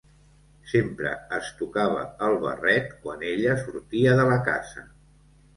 [0.71, 4.89] Sempre es tocava el barret quan ella sortia de la casa.